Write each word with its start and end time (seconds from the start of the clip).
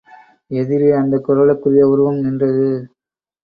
எதிரே 0.51 0.89
அந்தக் 0.91 1.23
குரலுக்குரிய 1.23 1.83
உருவம் 1.87 2.19
நின்றது. 2.19 2.67